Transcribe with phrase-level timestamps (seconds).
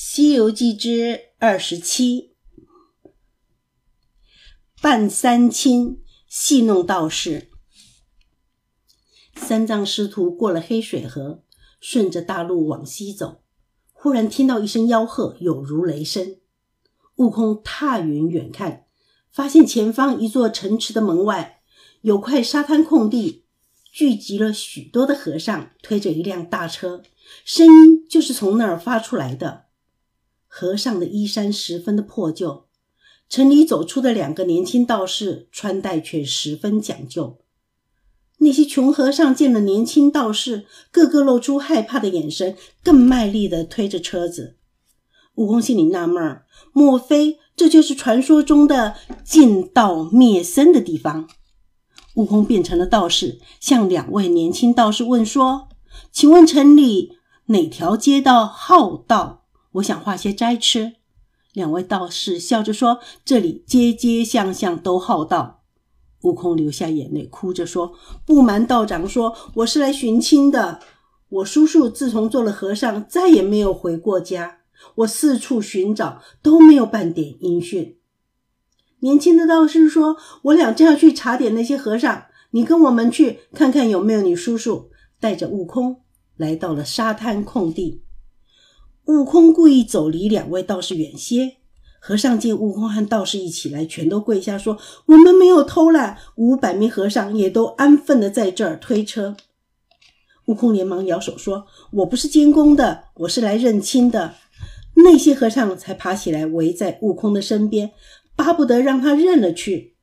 [0.00, 2.36] 西游记》之二十七，
[4.80, 7.50] 扮三清戏弄道士。
[9.34, 11.42] 三藏师徒过了黑水河，
[11.80, 13.42] 顺着大路往西走，
[13.92, 16.36] 忽然听到一声吆喝，有如雷声。
[17.16, 18.86] 悟空踏云远看，
[19.32, 21.60] 发现前方一座城池的门外
[22.02, 23.46] 有块沙滩空地，
[23.90, 27.02] 聚集了许多的和尚，推着一辆大车，
[27.44, 29.64] 声音就是从那儿发出来的。
[30.60, 32.64] 和尚的衣衫十分的破旧，
[33.28, 37.38] 城里走出的两个年轻道士穿戴却十分讲究。
[38.38, 44.56] 那些穷和尚见了年轻道士，个个露出害怕的眼神，更卖力地推着车子。
[45.36, 51.28] 悟空心里纳闷儿：莫非这就是传说中的进道灭僧的地方？
[52.14, 55.68] 悟空变成了道士，向两位年轻道士问说
[56.10, 57.12] ：“请问城里
[57.46, 60.94] 哪条街道好道？”我想画些斋吃。
[61.52, 65.62] 两位道士笑着说：“这里街街巷巷都好道。”
[66.22, 67.94] 悟空流下眼泪，哭着说
[68.26, 70.80] ：“不瞒道长说，我是来寻亲的。
[71.28, 74.58] 我叔叔自从做了和尚，再也没有回过家。
[74.96, 77.98] 我四处寻找，都没有半点音讯。”
[79.00, 86.02] 年轻的道士说：“我俩正要去查点那些和尚，你跟我们去看看有没有你叔叔。”带着悟空
[86.36, 88.02] 来到了沙滩空地。
[89.08, 91.56] 悟空故意走离两位道士远些。
[91.98, 94.76] 和尚见悟空和道士一起来，全都跪下说
[95.08, 99.34] ：“我们没有偷懒。”五百名和尚也都安分的在这儿推车。
[100.44, 104.34] 悟空连忙摇手说：“我不是监工的，我是来认亲的。”
[104.96, 107.92] 那些和尚才爬起来围在悟空的身边，
[108.36, 109.94] 巴不得让他认了去。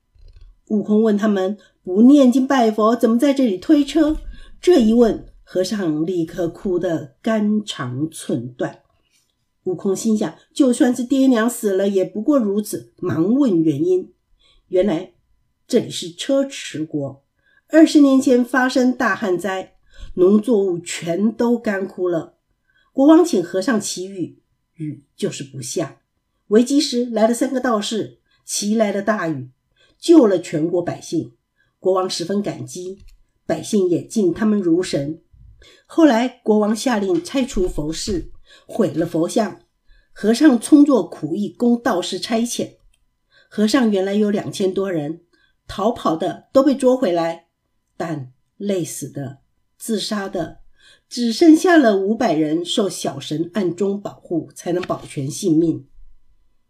[0.70, 4.18] 悟空问他们：“不念经拜佛，怎么在这里推车？”
[4.60, 8.80] 这一问，和尚立刻哭得肝肠寸断。
[9.66, 12.94] 悟空心想，就算是爹娘死了，也不过如此。
[12.98, 14.14] 忙问原因，
[14.68, 15.14] 原来
[15.68, 17.24] 这里是车迟国，
[17.70, 19.76] 二十年前发生大旱灾，
[20.14, 22.36] 农作物全都干枯了。
[22.94, 24.40] 国王请和尚祈雨，
[24.76, 26.00] 雨就是不下。
[26.50, 29.50] 危机时来了三个道士，祈来了大雨，
[29.98, 31.34] 救了全国百姓。
[31.80, 33.00] 国王十分感激，
[33.48, 35.22] 百姓也敬他们如神。
[35.88, 38.32] 后来国王下令拆除佛寺。
[38.66, 39.62] 毁了佛像，
[40.12, 42.78] 和尚充作苦役供道士差遣。
[43.50, 45.22] 和尚原来有两千多人，
[45.68, 47.48] 逃跑的都被捉回来，
[47.96, 49.40] 但累死的、
[49.78, 50.60] 自杀的，
[51.08, 55.88] 只剩下了五百人，受小神暗中保护，才能保全性命。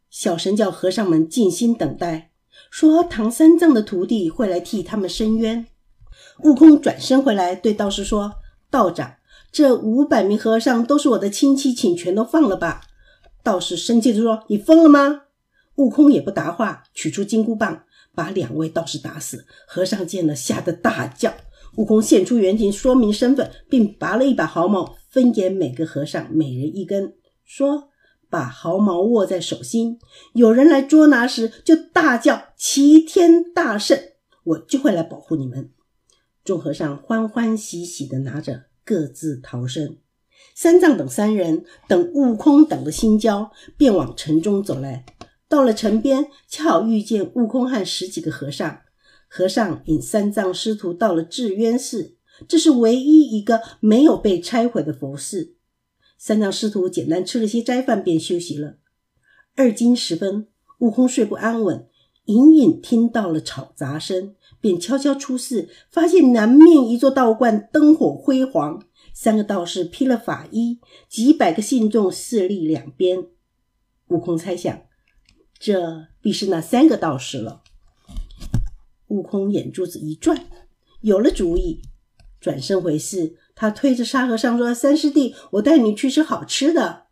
[0.09, 2.31] 小神叫和尚们静心等待，
[2.69, 5.65] 说唐三藏的徒弟会来替他们伸冤。
[6.43, 8.35] 悟空转身回来，对道士说
[8.69, 9.15] ：“道长。”
[9.55, 12.81] 这五百名和尚都是我的亲戚，请全都放了吧！
[13.41, 15.21] 道士生气地说：“你疯了吗？”
[15.77, 17.83] 悟空也不答话，取出金箍棒，
[18.13, 19.45] 把两位道士打死。
[19.65, 21.33] 和尚见了，吓得大叫。
[21.77, 27.13] 悟空现出原形，说明身份，并拔了一把毫毛，分给每个和尚每人一根，
[27.45, 27.87] 说
[28.29, 29.97] ：“把毫毛握在手心，
[30.33, 33.97] 有人来捉拿时，就大叫齐天大圣，
[34.43, 35.69] 我就会来保护你们。”
[36.43, 38.63] 众和尚欢欢喜喜地拿着。
[38.85, 39.97] 各自逃生。
[40.53, 45.05] 三藏等三人等悟空等的心焦，便往城中走来。
[45.49, 48.81] 到了城边，恰好遇见悟空和十几个和尚。
[49.27, 52.15] 和尚引三藏师徒到了智渊寺，
[52.47, 55.55] 这是唯一一个没有被拆毁的佛寺。
[56.17, 58.77] 三藏师徒简单吃了些斋饭，便休息了。
[59.55, 60.47] 二更时分，
[60.79, 61.87] 悟空睡不安稳，
[62.25, 64.35] 隐隐听到了吵杂声。
[64.61, 73.27] 便悄悄出寺，发现南面一座道观灯火辉煌，三个道士披了法衣，几百个信众四立两边。
[74.07, 74.81] 悟空猜想，
[75.59, 77.61] 这必是那三个道士了。
[79.09, 80.47] 悟空眼珠子一转，
[81.01, 81.83] 有了主意，
[82.39, 83.35] 转身回寺。
[83.53, 87.03] 他推着沙和尚说：“三师弟，我带你去吃好吃的。”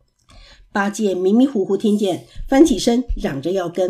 [0.73, 3.88] 八戒迷迷糊糊听见，翻起身嚷着要跟。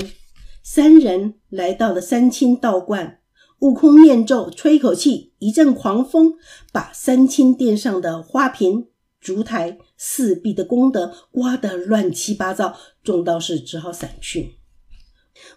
[0.64, 3.20] 三人来到了三清道观。
[3.60, 6.36] 悟空念咒，吹口气，一阵狂风
[6.72, 8.88] 把三清殿上的花瓶、
[9.20, 12.78] 烛台、四壁的功德刮得乱七八糟。
[13.04, 14.56] 众道士只好散去。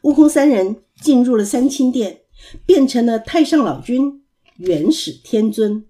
[0.03, 2.23] 悟空三人进入了三清殿，
[2.64, 4.25] 变成了太上老君、
[4.56, 5.87] 元始天尊、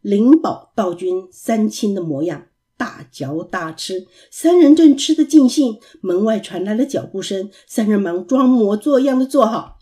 [0.00, 2.46] 灵宝道君三清的模样，
[2.76, 4.06] 大嚼大吃。
[4.30, 9.78] 三人正吃得尽兴，门外传来了脚步声，三人忙装模作样的坐好。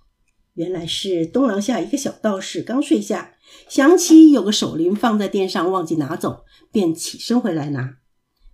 [0.54, 3.34] 原来是东廊下一个小道士刚睡下，
[3.68, 7.96] 想起有个手铃放在殿上，忘记拿走，便起身回来拿。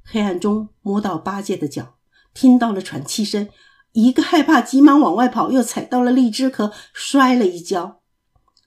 [0.02, 1.98] 黑暗中摸到八戒的脚，
[2.32, 3.48] 听到了喘气声，
[3.92, 8.00] 一个害怕，急忙往外跑，又踩到了荔枝壳，摔了一跤。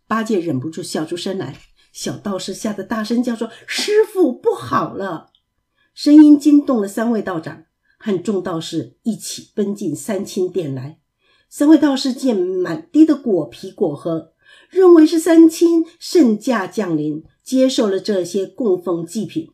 [0.08, 1.58] 八戒忍不住笑出声来，
[1.92, 5.32] 小道士吓得大声叫说：“师傅，不好了！”
[5.94, 7.66] 声音惊动了三位道长，
[8.00, 11.00] 和众道士一起奔进三清殿来。
[11.50, 14.34] 三位道士见满地的果皮果核，
[14.72, 19.50] 认为是三清圣驾降临，接受了这些供奉祭品，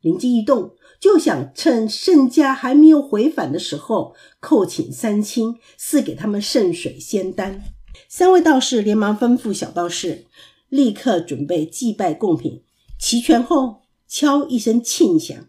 [0.00, 0.74] 灵机一动。
[0.98, 7.62] 就想趁圣驾还没有回返的时候，叩请三清赐给他们圣水仙丹。
[8.08, 10.24] 三位道士连忙吩咐小道士
[10.68, 12.62] 立刻准备祭拜贡品。
[12.98, 15.48] 齐全后，敲一声磬响，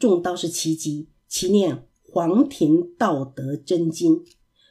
[0.00, 4.24] 众道士齐集，齐念黄庭道德真经。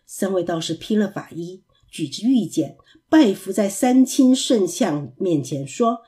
[0.07, 2.75] 三位道士披了法衣，举着玉简，
[3.09, 5.99] 拜伏在三清圣像面前，说：“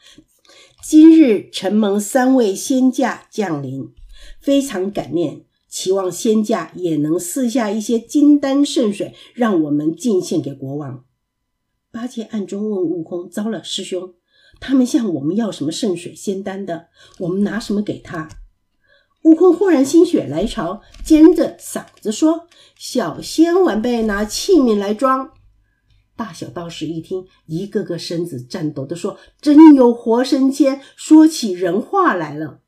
[0.84, 3.94] 今日承蒙三位仙驾降临。”
[4.42, 11.06] 非常感念，期望仙驾也能赐下一些金丹圣水，让我们进献给国王。
[11.92, 14.16] 八戒暗中问悟空：“糟了，师兄，
[14.60, 16.88] 他们向我们要什么圣水仙丹的？
[17.20, 18.28] 我们拿什么给他？”
[19.24, 25.32] 悟空忽然心血来潮，尖着嗓子说：“小仙晚辈拿器皿来装。”
[26.18, 32.62] 大小道士一听，一个个身子颤抖的说：“真有活神仙说起人话来了。”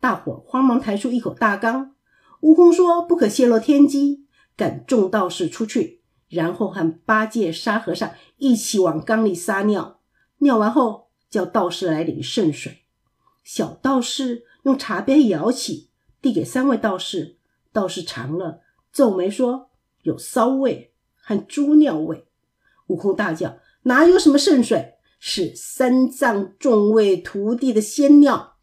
[0.00, 1.94] 大伙慌忙抬出一口大缸，
[2.40, 4.24] 悟空说：“不可泄露天机，
[4.56, 6.00] 赶众道士出去，
[6.30, 10.00] 然后和八戒、沙和尚一起往缸里撒尿。
[10.38, 12.78] 尿完后，叫道士来领圣水。
[13.44, 15.89] 小道士用茶杯舀起，
[16.20, 17.38] 递给三位道士。
[17.72, 18.60] 道士尝了，
[18.92, 19.70] 皱眉说
[20.02, 22.26] ：‘有骚味和猪尿味。’
[22.88, 24.94] 悟空大叫：‘哪有什么圣水？
[25.18, 28.54] 是三藏众位徒弟的仙尿。’”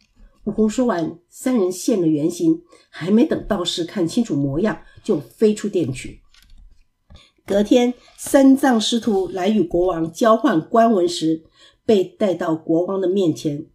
[0.46, 6.22] 悟空说完，三人现了原形，还没等道士看清楚模样，就飞出殿去。
[7.46, 11.44] 隔天，三藏师徒来与国王交换官文时，
[11.86, 13.68] 被带到国王的面前。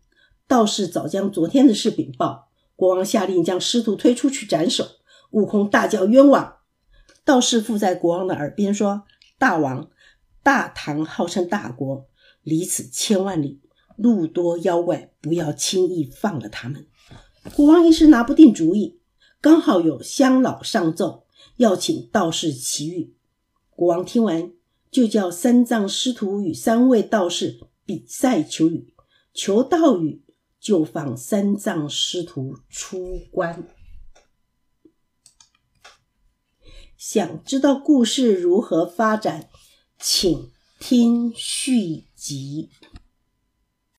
[0.46, 2.51] 道士早将昨天的事禀报，
[2.82, 4.84] 国王下令将师徒推出去斩首。
[5.30, 6.56] 悟空大叫冤枉！
[7.24, 9.04] 道士附在国王的耳边说
[9.38, 9.88] ：“大王，
[10.42, 12.08] 大唐号称大国，
[12.42, 13.60] 离此千万里。”
[13.96, 16.88] 路多妖怪，不要轻易放了他们。
[17.54, 18.98] 国王一时拿不定主意，
[19.40, 21.22] 刚好有乡老上奏，
[21.58, 23.14] 要请道士祈雨。
[23.76, 24.50] 国王听完，
[24.90, 28.92] 就叫三藏师徒与三位道士比赛求雨，
[29.32, 30.24] 求道雨
[30.62, 33.68] 就放三藏师徒出关。
[36.96, 39.50] 想知道故事如何发展，
[39.98, 42.70] 请听续集。